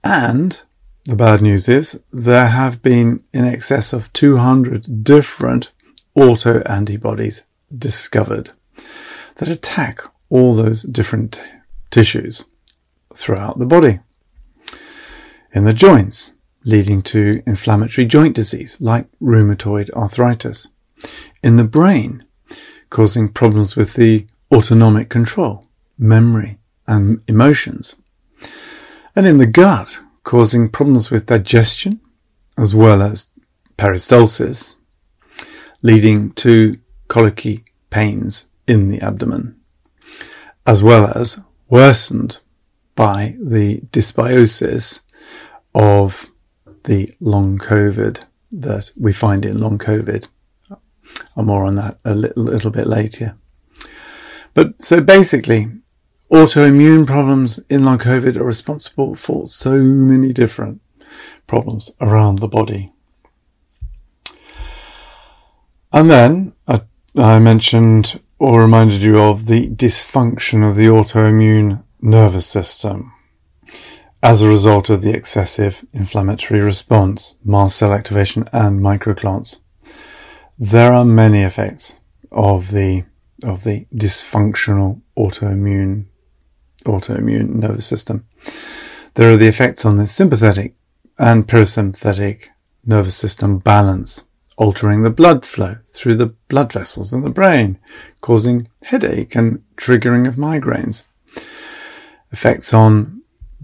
And 0.03 0.62
the 1.05 1.15
bad 1.15 1.41
news 1.41 1.67
is 1.67 2.03
there 2.12 2.48
have 2.48 2.81
been 2.81 3.24
in 3.34 3.46
excess 3.46 3.93
of 3.93 4.12
200 4.13 5.03
different 5.03 5.72
autoantibodies 6.15 7.43
discovered 7.75 8.51
that 9.38 9.48
attack 9.48 10.01
all 10.29 10.55
those 10.55 10.84
different 10.84 11.41
tissues 11.89 12.46
throughout 13.15 13.60
the 13.60 13.65
body. 13.65 14.00
In 15.53 15.63
the 15.63 15.74
joints, 15.74 16.34
leading 16.63 17.01
to 17.01 17.41
inflammatory 17.46 18.05
joint 18.05 18.36
disease 18.36 18.79
like 18.79 19.08
rheumatoid 19.20 19.89
arthritis. 19.91 20.70
In 21.41 21.58
the 21.58 21.63
brain, 21.63 22.24
causing 22.89 23.29
problems 23.29 23.75
with 23.75 23.96
the 23.96 24.27
autonomic 24.53 25.10
control, 25.10 25.65
memory, 25.98 26.60
and 26.88 27.24
emotions. 27.27 27.96
And 29.15 29.25
in 29.27 29.38
the 29.38 29.48
gut, 29.48 30.00
causing 30.23 30.69
problems 30.69 31.09
with 31.09 31.25
digestion, 31.25 31.99
as 32.57 32.75
well 32.75 33.01
as 33.01 33.31
peristalsis, 33.77 34.75
leading 35.81 36.31
to 36.33 36.77
colicky 37.07 37.63
pains 37.89 38.49
in 38.67 38.89
the 38.89 39.01
abdomen, 39.01 39.59
as 40.65 40.83
well 40.83 41.11
as 41.15 41.39
worsened 41.69 42.39
by 42.95 43.35
the 43.41 43.79
dysbiosis 43.91 45.01
of 45.73 46.29
the 46.83 47.13
long 47.19 47.57
COVID 47.57 48.25
that 48.51 48.91
we 48.97 49.13
find 49.13 49.45
in 49.45 49.59
long 49.59 49.77
COVID. 49.77 50.27
I'm 51.35 51.45
more 51.45 51.65
on 51.65 51.75
that 51.75 51.99
a 52.03 52.13
little, 52.13 52.43
little 52.43 52.71
bit 52.71 52.87
later. 52.87 53.35
But 54.53 54.81
so 54.81 55.01
basically, 55.01 55.69
autoimmune 56.31 57.05
problems 57.05 57.59
in 57.69 57.83
long 57.83 57.97
COVID 57.97 58.38
are 58.38 58.45
responsible 58.45 59.15
for 59.15 59.47
so 59.47 59.77
many 59.77 60.31
different 60.31 60.81
problems 61.45 61.91
around 62.00 62.39
the 62.39 62.47
body. 62.47 62.93
And 65.91 66.09
then 66.09 66.53
I, 66.67 66.81
I 67.17 67.39
mentioned 67.39 68.21
or 68.39 68.61
reminded 68.61 69.01
you 69.01 69.19
of 69.19 69.47
the 69.47 69.69
dysfunction 69.69 70.67
of 70.67 70.77
the 70.77 70.85
autoimmune 70.88 71.83
nervous 72.00 72.47
system 72.47 73.11
as 74.23 74.41
a 74.41 74.47
result 74.47 74.89
of 74.89 75.01
the 75.01 75.13
excessive 75.13 75.85
inflammatory 75.93 76.61
response, 76.61 77.35
mast 77.43 77.75
cell 77.75 77.91
activation, 77.91 78.47
and 78.53 78.79
microclots. 78.79 79.59
There 80.57 80.93
are 80.93 81.03
many 81.03 81.41
effects 81.41 82.00
of 82.31 82.71
the 82.71 83.03
of 83.43 83.63
the 83.63 83.88
dysfunctional 83.93 85.01
autoimmune 85.17 86.05
autoimmune 86.85 87.55
nervous 87.55 87.85
system. 87.85 88.25
There 89.15 89.31
are 89.31 89.38
the 89.38 89.47
effects 89.47 89.85
on 89.85 89.97
the 89.97 90.07
sympathetic 90.07 90.75
and 91.17 91.47
parasympathetic 91.47 92.47
nervous 92.85 93.15
system 93.15 93.59
balance, 93.59 94.23
altering 94.57 95.01
the 95.01 95.09
blood 95.09 95.45
flow 95.45 95.77
through 95.88 96.15
the 96.15 96.33
blood 96.47 96.71
vessels 96.73 97.13
in 97.13 97.21
the 97.21 97.29
brain, 97.29 97.77
causing 98.21 98.67
headache 98.83 99.35
and 99.35 99.63
triggering 99.75 100.27
of 100.27 100.35
migraines. 100.35 101.03
Effects 102.31 102.73
on 102.73 103.21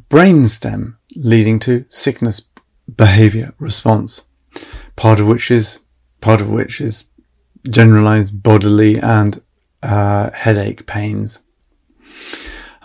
brainstem 0.10 0.98
leading 1.16 1.60
to 1.60 1.86
sickness 1.90 2.50
behavior 2.96 3.54
response, 3.60 4.26
part 4.96 5.20
of 5.20 5.28
which 5.28 5.52
is 5.52 5.80
part 6.22 6.42
of 6.42 6.50
which 6.50 6.82
is 6.82 7.06
generalized 7.70 8.42
bodily 8.44 9.00
and 9.00 9.42
uh, 9.84 10.32
headache 10.32 10.86
pains. 10.86 11.40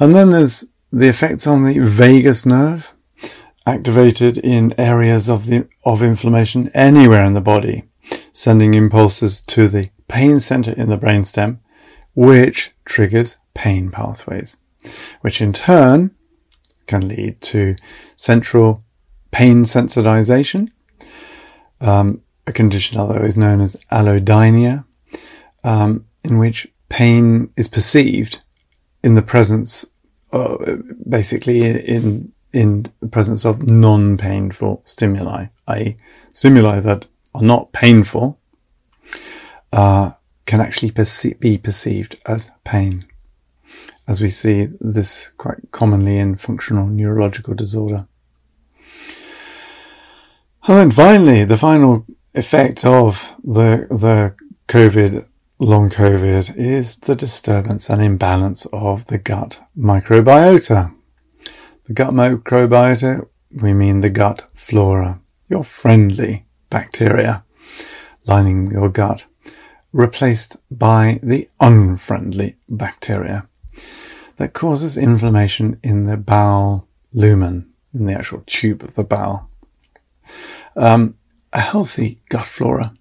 And 0.03 0.17
then 0.17 0.31
there's 0.31 0.65
the 0.91 1.09
effects 1.09 1.47
on 1.47 1.63
the 1.63 1.79
vagus 1.79 2.45
nerve, 2.45 2.93
activated 3.65 4.37
in 4.37 4.75
areas 4.77 5.31
of 5.31 5.47
the 5.47 5.69
of 5.85 6.03
inflammation 6.03 6.73
anywhere 6.75 7.25
in 7.25 7.35
the 7.35 7.41
body, 7.41 7.85
sending 8.33 8.75
impulses 8.75 9.41
to 9.43 9.69
the 9.69 9.91
pain 10.09 10.41
center 10.41 10.73
in 10.73 10.89
the 10.89 10.99
brainstem, 10.99 11.61
which 12.17 12.73
triggers 12.85 13.37
pain 13.55 13.93
pathways, 13.93 14.57
which 15.21 15.41
in 15.41 15.53
turn 15.53 16.11
can 16.89 17.07
lead 17.07 17.41
to 17.43 17.77
central 18.17 18.83
pain 19.31 19.63
sensitization, 19.63 20.73
um, 21.81 22.23
a 22.45 22.53
condition 22.53 22.99
otherwise 22.99 23.37
known 23.37 23.61
as 23.61 23.77
allodynia, 23.93 24.85
um, 25.63 26.07
in 26.25 26.39
which 26.39 26.67
pain 26.89 27.53
is 27.57 27.69
perceived 27.69 28.41
in 29.05 29.15
the 29.15 29.23
presence, 29.23 29.87
uh, 30.33 30.57
basically 31.09 31.63
in 31.65 32.33
in 32.53 32.93
the 33.01 33.09
presence 33.09 33.47
of 33.47 33.67
non-painful 33.67 34.83
stimuli, 34.85 35.47
i.e., 35.69 35.97
stimuli 36.35 36.81
that 36.81 37.07
are 37.35 37.43
not 37.43 37.73
painful, 37.73 38.39
uh, 39.73 40.13
can 40.45 40.61
actually 40.61 40.91
perce- 40.91 41.39
be 41.39 41.57
perceived 41.57 42.21
as 42.27 42.51
pain 42.63 43.07
as 44.09 44.21
we 44.21 44.29
see 44.29 44.69
this 44.81 45.33
quite 45.39 45.71
commonly 45.71 46.19
in 46.19 46.37
functional 46.37 46.87
neurological 46.87 47.55
disorder. 47.55 48.07
And 50.67 50.77
then 50.77 50.91
finally, 50.91 51.45
the 51.45 51.57
final 51.57 52.05
effect 52.35 52.85
of 52.85 53.35
the, 53.43 53.87
the 53.91 54.35
COVID, 54.69 55.27
long 55.63 55.89
COVID, 55.91 56.57
is 56.57 56.97
the 56.97 57.15
disturbance 57.15 57.89
and 57.89 58.03
imbalance 58.03 58.67
of 58.73 59.05
the 59.07 59.19
gut 59.19 59.61
microbiota. 59.79 60.93
The 61.85 61.93
gut 61.93 62.13
microbiota, 62.13 63.29
we 63.53 63.73
mean 63.73 64.01
the 64.01 64.11
gut 64.11 64.49
flora, 64.55 65.21
your 65.49 65.63
friendly 65.63 66.47
bacteria 66.69 67.45
lining 68.27 68.67
your 68.69 68.89
gut, 68.89 69.27
replaced 69.93 70.57
by 70.71 71.21
the 71.23 71.49
unfriendly 71.61 72.57
bacteria 72.69 73.47
that 74.37 74.55
causes 74.55 74.97
inflammation 74.97 75.79
in 75.83 76.07
the 76.07 76.17
bowel 76.17 76.89
lumen, 77.13 77.73
in 77.95 78.07
the 78.07 78.15
actual 78.15 78.43
tube 78.47 78.83
of 78.83 78.95
the 78.97 79.05
bowel. 79.05 79.49
Um, 80.77 81.17
a 81.53 81.61
healthy 81.61 82.21
gut 82.29 82.47
flora 82.47 82.95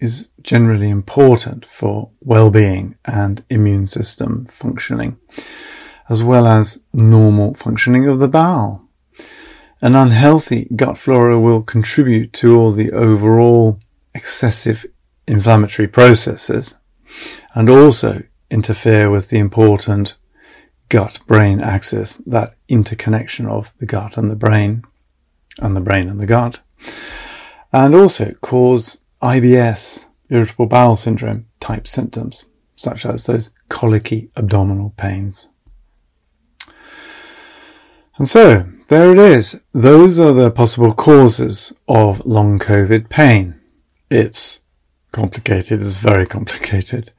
is 0.00 0.30
generally 0.42 0.88
important 0.88 1.64
for 1.64 2.10
well-being 2.20 2.96
and 3.04 3.44
immune 3.50 3.86
system 3.86 4.46
functioning, 4.46 5.18
as 6.08 6.22
well 6.22 6.46
as 6.46 6.82
normal 6.92 7.54
functioning 7.54 8.06
of 8.06 8.18
the 8.18 8.28
bowel. 8.28 8.84
An 9.80 9.94
unhealthy 9.94 10.68
gut 10.74 10.98
flora 10.98 11.38
will 11.38 11.62
contribute 11.62 12.32
to 12.34 12.58
all 12.58 12.72
the 12.72 12.90
overall 12.92 13.78
excessive 14.14 14.84
inflammatory 15.26 15.86
processes 15.86 16.76
and 17.54 17.70
also 17.70 18.22
interfere 18.50 19.10
with 19.10 19.28
the 19.28 19.38
important 19.38 20.16
gut 20.88 21.20
brain 21.26 21.60
axis, 21.60 22.16
that 22.18 22.54
interconnection 22.68 23.46
of 23.46 23.72
the 23.78 23.86
gut 23.86 24.16
and 24.16 24.30
the 24.30 24.36
brain, 24.36 24.82
and 25.60 25.76
the 25.76 25.80
brain 25.80 26.08
and 26.08 26.18
the 26.18 26.26
gut, 26.26 26.60
and 27.72 27.94
also 27.94 28.32
cause 28.40 29.00
IBS, 29.22 30.08
irritable 30.30 30.66
bowel 30.66 30.96
syndrome 30.96 31.46
type 31.60 31.86
symptoms, 31.86 32.44
such 32.76 33.04
as 33.04 33.26
those 33.26 33.50
colicky 33.68 34.30
abdominal 34.36 34.90
pains. 34.96 35.48
And 38.16 38.28
so, 38.28 38.68
there 38.88 39.12
it 39.12 39.18
is. 39.18 39.62
Those 39.72 40.18
are 40.18 40.32
the 40.32 40.50
possible 40.50 40.92
causes 40.92 41.72
of 41.86 42.24
long 42.24 42.58
COVID 42.58 43.08
pain. 43.08 43.60
It's 44.10 44.62
complicated. 45.12 45.80
It's 45.80 45.98
very 45.98 46.26
complicated. 46.26 47.12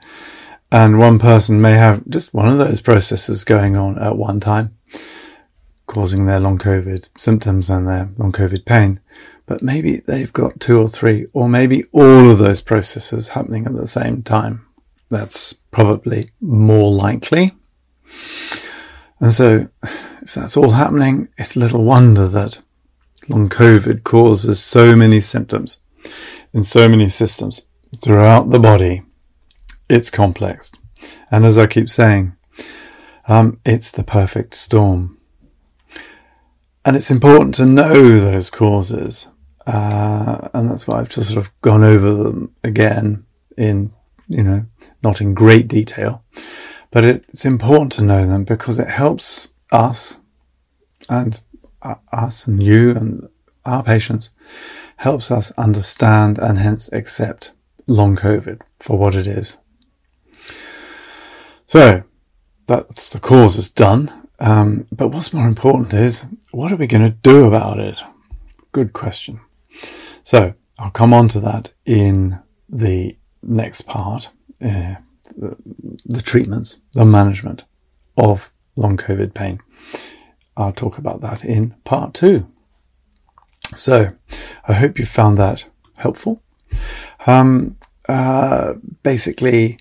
And 0.72 1.00
one 1.00 1.20
person 1.20 1.62
may 1.62 1.74
have 1.74 2.08
just 2.08 2.34
one 2.34 2.48
of 2.48 2.58
those 2.58 2.82
processes 2.82 3.44
going 3.44 3.76
on 3.76 3.98
at 3.98 4.18
one 4.18 4.40
time, 4.40 4.78
causing 5.88 6.26
their 6.26 6.40
long 6.40 6.58
COVID 6.58 7.10
symptoms 7.18 7.70
and 7.70 7.88
their 7.88 8.10
long 8.18 8.32
COVID 8.32 8.66
pain. 8.66 9.00
But 9.50 9.64
maybe 9.64 9.98
they've 9.98 10.32
got 10.32 10.60
two 10.60 10.80
or 10.80 10.88
three, 10.88 11.26
or 11.34 11.50
maybe 11.50 11.84
all 11.92 12.30
of 12.30 12.38
those 12.38 12.62
processes 12.62 13.30
happening 13.30 13.66
at 13.66 13.76
the 13.76 13.88
same 13.88 14.22
time. 14.22 14.68
That's 15.10 15.54
probably 15.72 16.30
more 16.40 16.92
likely. 16.92 17.52
And 19.20 19.34
so, 19.34 19.68
if 20.22 20.36
that's 20.36 20.56
all 20.56 20.72
happening, 20.72 21.30
it's 21.36 21.56
little 21.56 21.84
wonder 21.84 22.28
that 22.28 22.62
long 23.28 23.50
COVID 23.50 24.04
causes 24.04 24.64
so 24.64 24.96
many 24.96 25.20
symptoms 25.20 25.82
in 26.54 26.64
so 26.64 26.88
many 26.88 27.10
systems 27.10 27.68
throughout 28.02 28.52
the 28.52 28.60
body 28.60 29.04
it's 29.90 30.12
complex. 30.12 30.72
And 31.32 31.44
as 31.44 31.58
I 31.58 31.66
keep 31.66 31.90
saying, 31.90 32.36
um, 33.28 33.60
it's 33.66 33.92
the 33.92 34.04
perfect 34.04 34.54
storm. 34.54 35.18
And 36.86 36.96
it's 36.96 37.12
important 37.12 37.56
to 37.56 37.66
know 37.66 38.20
those 38.20 38.50
causes. 38.50 39.30
Uh, 39.69 40.49
and 40.55 40.67
that's 40.67 40.88
why 40.88 40.99
I've 40.99 41.10
just 41.10 41.29
sort 41.29 41.45
of 41.45 41.62
gone 41.62 41.84
over 41.84 42.12
them 42.15 42.55
again 42.63 43.23
in, 43.55 43.93
you 44.27 44.41
know, 44.41 44.65
not 45.03 45.21
in 45.21 45.36
great 45.36 45.67
detail, 45.67 46.23
but 46.89 47.05
it's 47.05 47.45
important 47.45 47.91
to 47.91 48.03
know 48.03 48.25
them 48.25 48.45
because 48.45 48.79
it 48.79 48.89
helps 48.89 49.49
us 49.71 50.21
and 51.08 51.39
uh, 51.84 51.95
us 52.12 52.47
and 52.47 52.63
you 52.63 52.95
and 52.95 53.29
our 53.63 53.84
patients 53.84 54.36
helps 54.97 55.29
us 55.29 55.51
understand 55.51 56.39
and 56.39 56.58
hence 56.58 56.91
accept 56.91 57.53
long 57.86 58.15
COVID 58.15 58.62
for 58.79 58.97
what 58.97 59.15
it 59.15 59.27
is. 59.27 59.60
So 61.67 62.05
that's 62.65 63.13
the 63.13 63.19
cause 63.19 63.55
is 63.60 63.69
done. 63.69 64.27
Um, 64.39 64.88
but 64.91 65.10
what's 65.10 65.32
more 65.32 65.47
important 65.47 65.93
is 65.93 66.25
what 66.51 66.71
are 66.71 66.77
we 66.77 66.88
going 66.88 67.03
to 67.03 67.12
do 67.21 67.45
about 67.45 67.77
it? 67.79 68.01
Good 68.71 68.93
question. 68.93 69.41
So 70.23 70.53
I'll 70.77 70.91
come 70.91 71.13
on 71.13 71.27
to 71.29 71.39
that 71.41 71.73
in 71.86 72.39
the 72.67 73.17
next 73.41 73.84
part, 73.84 74.29
uh, 74.62 74.95
the, 75.36 75.55
the 76.05 76.21
treatments, 76.21 76.79
the 76.93 77.05
management 77.05 77.63
of 78.17 78.51
long 78.75 78.97
COVID 78.97 79.34
pain. 79.34 79.60
I'll 80.55 80.73
talk 80.73 80.97
about 80.97 81.21
that 81.21 81.43
in 81.45 81.75
part 81.84 82.13
two. 82.13 82.51
So 83.75 84.13
I 84.67 84.73
hope 84.73 84.99
you 84.99 85.05
found 85.05 85.38
that 85.38 85.69
helpful. 85.97 86.41
Um, 87.27 87.77
uh, 88.08 88.73
basically, 89.03 89.79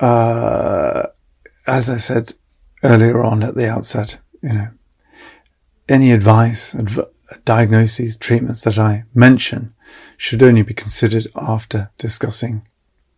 uh, 0.00 1.04
as 1.66 1.88
I 1.88 1.96
said 1.96 2.34
earlier 2.82 3.24
on 3.24 3.42
at 3.42 3.54
the 3.54 3.68
outset, 3.68 4.20
you 4.42 4.52
know, 4.52 4.68
any 5.88 6.12
advice, 6.12 6.74
adv- 6.74 7.08
diagnoses, 7.44 8.16
treatments 8.16 8.64
that 8.64 8.78
I 8.78 9.04
mention 9.14 9.74
should 10.16 10.42
only 10.42 10.62
be 10.62 10.74
considered 10.74 11.26
after 11.36 11.90
discussing 11.98 12.66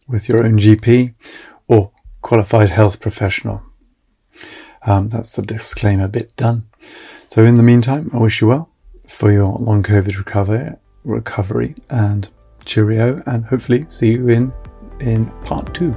with 0.06 0.28
your 0.28 0.44
own 0.44 0.58
GP 0.58 1.14
or 1.68 1.90
qualified 2.22 2.68
health 2.68 3.00
professional. 3.00 3.62
Um, 4.84 5.08
that's 5.08 5.34
the 5.34 5.42
disclaimer 5.42 6.08
bit 6.08 6.36
done. 6.36 6.68
So 7.28 7.44
in 7.44 7.56
the 7.56 7.62
meantime, 7.62 8.10
I 8.12 8.18
wish 8.18 8.40
you 8.40 8.48
well 8.48 8.70
for 9.08 9.32
your 9.32 9.58
long 9.58 9.82
COVID 9.82 10.16
recovery, 10.16 10.74
recovery 11.04 11.74
and 11.90 12.28
cheerio 12.64 13.22
and 13.26 13.44
hopefully 13.44 13.86
see 13.88 14.12
you 14.12 14.28
in, 14.28 14.52
in 15.00 15.26
part 15.42 15.74
two. 15.74 15.94